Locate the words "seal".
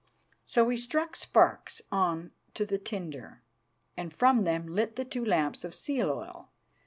5.75-6.09